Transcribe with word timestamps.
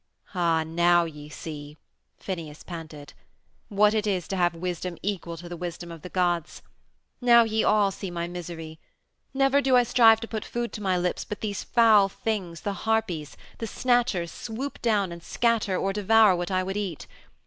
"Ah, 0.33 0.63
now 0.63 1.05
ye 1.05 1.29
see," 1.29 1.77
Phineus 2.17 2.63
panted, 2.63 3.13
"what 3.69 3.93
it 3.93 4.07
is 4.07 4.27
to 4.29 4.35
have 4.35 4.55
wisdom 4.55 4.97
equal 5.03 5.37
to 5.37 5.47
the 5.47 5.55
wisdom 5.55 5.91
of 5.91 6.01
the 6.01 6.09
gods. 6.09 6.63
Now 7.21 7.43
ye 7.43 7.63
all 7.63 7.91
see 7.91 8.09
my 8.09 8.27
misery. 8.27 8.79
Never 9.31 9.61
do 9.61 9.77
I 9.77 9.83
strive 9.83 10.19
to 10.21 10.27
put 10.27 10.43
food 10.43 10.73
to 10.73 10.81
my 10.81 10.97
lips 10.97 11.23
but 11.23 11.41
these 11.41 11.63
foul 11.63 12.09
things, 12.09 12.61
the 12.61 12.73
Harpies, 12.73 13.37
the 13.59 13.67
Snatchers, 13.67 14.31
swoop 14.31 14.81
down 14.81 15.11
and 15.11 15.21
scatter 15.21 15.77
or 15.77 15.93
devour 15.93 16.35
what 16.35 16.49
I 16.49 16.63
would 16.63 16.77
eat. 16.77 17.05